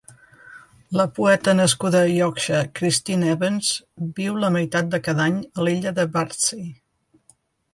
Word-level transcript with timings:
La 0.99 1.03
poeta 1.17 1.53
nascuda 1.59 1.99
a 2.05 2.07
Yorkshire 2.11 2.71
Christine 2.79 3.29
Evans 3.35 3.69
viu 4.21 4.41
la 4.45 4.49
meitat 4.57 4.91
de 4.97 5.01
cada 5.09 5.29
any 5.33 5.37
a 5.59 5.69
l'illa 5.69 5.95
de 6.01 6.07
Bardsey. 6.17 6.67